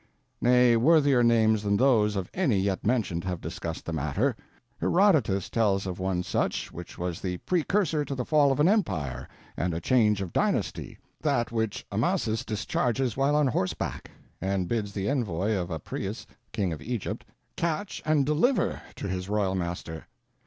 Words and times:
Nay, 0.41 0.75
worthier 0.75 1.21
names 1.21 1.61
than 1.61 1.77
those 1.77 2.15
of 2.15 2.27
any 2.33 2.57
yet 2.59 2.83
mentioned 2.83 3.23
have 3.25 3.39
discussed 3.39 3.85
the 3.85 3.93
matter. 3.93 4.35
Herodotus 4.79 5.47
tells 5.47 5.85
of 5.85 5.99
one 5.99 6.23
such 6.23 6.71
which 6.71 6.97
was 6.97 7.21
the 7.21 7.37
precursor 7.37 8.03
to 8.05 8.15
the 8.15 8.25
fall 8.25 8.51
of 8.51 8.59
an 8.59 8.67
empire 8.67 9.27
and 9.55 9.75
a 9.75 9.79
change 9.79 10.19
of 10.19 10.33
dynasty 10.33 10.97
that 11.21 11.51
which 11.51 11.85
Amasis 11.91 12.43
discharges 12.43 13.15
while 13.15 13.35
on 13.35 13.45
horseback, 13.45 14.09
and 14.41 14.67
bids 14.67 14.91
the 14.91 15.07
envoy 15.07 15.53
of 15.53 15.69
Apries, 15.69 16.25
King 16.51 16.73
of 16.73 16.81
Egypt, 16.81 17.23
catch 17.55 18.01
and 18.03 18.25
deliver 18.25 18.81
to 18.95 19.07
his 19.07 19.29
royal 19.29 19.53
master. 19.53 20.07